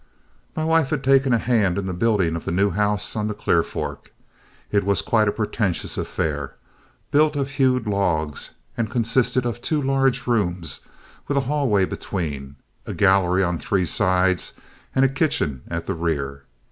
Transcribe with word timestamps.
My 0.55 0.65
wife 0.65 0.89
had 0.89 1.03
taken 1.03 1.31
a 1.31 1.37
hand 1.37 1.77
in 1.77 1.85
the 1.85 1.93
building 1.93 2.35
of 2.35 2.43
the 2.43 2.51
new 2.51 2.71
house 2.71 3.15
on 3.15 3.27
the 3.27 3.35
Clear 3.35 3.61
Fork. 3.61 4.11
It 4.71 4.83
was 4.83 5.03
quite 5.03 5.27
a 5.27 5.31
pretentious 5.31 5.95
affair, 5.95 6.55
built 7.11 7.35
of 7.35 7.51
hewed 7.51 7.85
logs, 7.85 8.49
and 8.75 8.89
consisted 8.89 9.45
of 9.45 9.61
two 9.61 9.79
large 9.79 10.25
rooms 10.25 10.79
with 11.27 11.37
a 11.37 11.41
hallway 11.41 11.85
between, 11.85 12.55
a 12.87 12.95
gallery 12.95 13.43
on 13.43 13.59
three 13.59 13.85
sides, 13.85 14.53
and 14.95 15.05
a 15.05 15.07
kitchen 15.07 15.61
at 15.67 15.85
the 15.85 15.93
rear. 15.93 16.45